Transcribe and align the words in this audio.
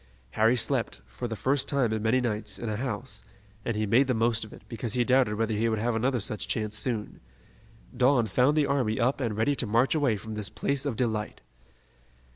Harry 0.31 0.55
slept, 0.55 0.99
for 1.05 1.27
the 1.27 1.35
first 1.35 1.67
time 1.67 1.93
in 1.93 2.01
many 2.01 2.19
nights, 2.19 2.57
in 2.57 2.69
a 2.69 2.75
house, 2.75 3.23
and 3.63 3.77
he 3.77 3.85
made 3.85 4.07
the 4.07 4.15
most 4.15 4.43
of 4.43 4.51
it, 4.51 4.63
because 4.67 4.93
he 4.93 5.03
doubted 5.03 5.35
whether 5.35 5.53
he 5.53 5.69
would 5.69 5.77
have 5.77 5.93
another 5.93 6.19
such 6.19 6.47
chance 6.47 6.75
soon. 6.75 7.19
Dawn 7.95 8.25
found 8.25 8.57
the 8.57 8.65
army 8.65 8.99
up 8.99 9.21
and 9.21 9.37
ready 9.37 9.55
to 9.55 9.67
march 9.67 9.93
away 9.93 10.17
from 10.17 10.33
this 10.33 10.49
place 10.49 10.87
of 10.87 10.95
delight. 10.95 11.41